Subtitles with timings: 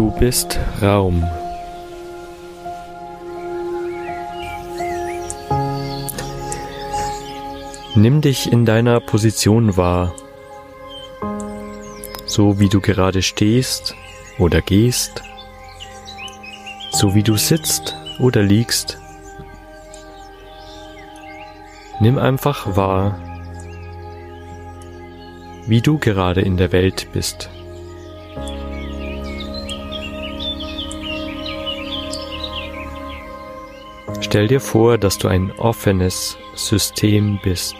[0.00, 1.22] Du bist Raum.
[7.94, 10.14] Nimm dich in deiner Position wahr,
[12.24, 13.94] so wie du gerade stehst
[14.38, 15.22] oder gehst,
[16.92, 18.98] so wie du sitzt oder liegst.
[22.00, 23.20] Nimm einfach wahr,
[25.66, 27.50] wie du gerade in der Welt bist.
[34.30, 37.74] Stell dir vor, dass du ein offenes System bist.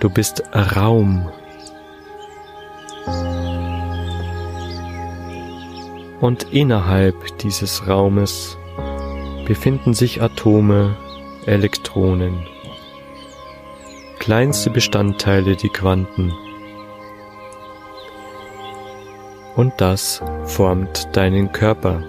[0.00, 1.30] Du bist Raum.
[6.20, 8.58] Und innerhalb dieses Raumes
[9.46, 10.96] befinden sich Atome,
[11.46, 12.48] Elektronen,
[14.18, 16.32] kleinste Bestandteile, die Quanten.
[19.56, 22.02] Und das formt deinen Körper.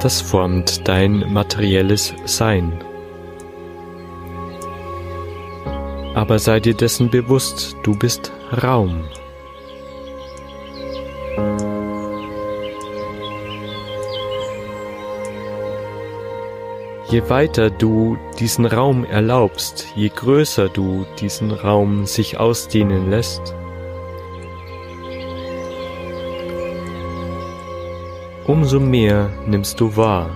[0.00, 2.72] Das formt dein materielles Sein.
[6.14, 9.04] Aber sei dir dessen bewusst, du bist Raum.
[17.10, 23.54] Je weiter du diesen Raum erlaubst, je größer du diesen Raum sich ausdehnen lässt,
[28.46, 30.28] umso mehr nimmst du wahr.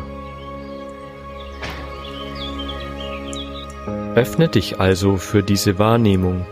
[4.15, 6.47] Öffne dich also für diese Wahrnehmung.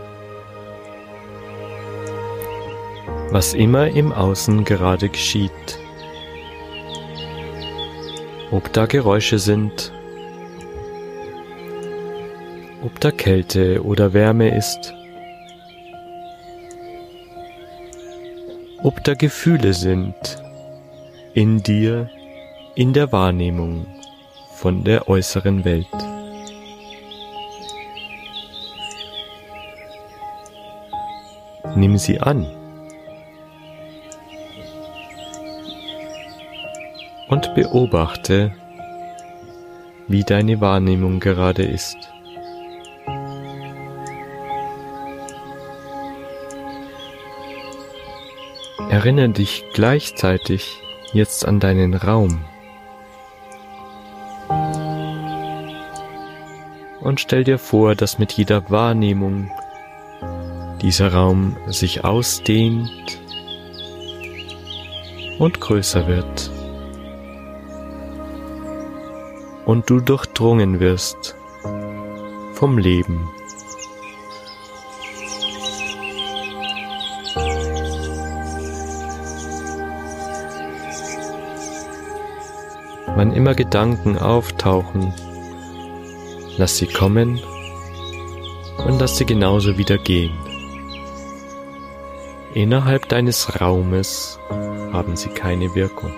[3.31, 5.79] Was immer im Außen gerade geschieht.
[8.51, 9.93] Ob da Geräusche sind,
[12.81, 14.93] ob da Kälte oder Wärme ist,
[18.81, 20.41] ob da Gefühle sind
[21.33, 22.09] in dir,
[22.75, 23.85] in der Wahrnehmung
[24.55, 25.87] von der äußeren Welt.
[31.75, 32.45] Nimm sie an
[37.29, 38.53] und beobachte,
[40.07, 42.11] wie deine Wahrnehmung gerade ist.
[48.89, 50.81] Erinnere dich gleichzeitig
[51.13, 52.45] jetzt an deinen Raum
[57.01, 59.51] und stell dir vor, dass mit jeder Wahrnehmung
[60.81, 63.19] dieser Raum sich ausdehnt
[65.39, 66.51] und größer wird
[69.65, 71.35] und du durchdrungen wirst
[72.53, 73.29] vom Leben.
[83.15, 85.13] Wann immer Gedanken auftauchen,
[86.57, 87.39] lass sie kommen
[88.85, 90.31] und lass sie genauso wieder gehen.
[92.53, 94.39] Innerhalb deines Raumes
[94.91, 96.11] haben sie keine Wirkung.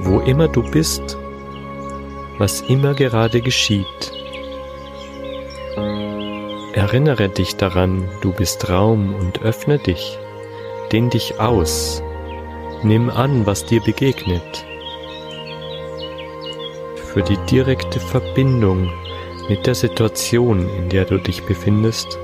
[0.00, 1.16] Wo immer du bist,
[2.42, 4.12] was immer gerade geschieht.
[6.72, 10.18] Erinnere dich daran, du bist Raum und öffne dich,
[10.90, 12.02] dehn dich aus,
[12.82, 14.66] nimm an, was dir begegnet.
[16.96, 18.90] Für die direkte Verbindung
[19.48, 22.18] mit der Situation, in der du dich befindest,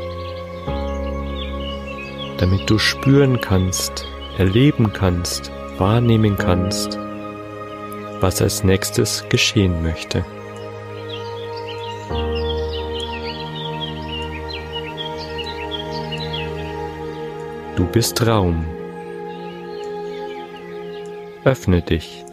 [2.39, 4.05] damit du spüren kannst,
[4.37, 6.99] erleben kannst, wahrnehmen kannst,
[8.21, 10.25] was als nächstes geschehen möchte.
[17.77, 18.67] Du bist Raum.
[21.45, 22.28] Öffne dich.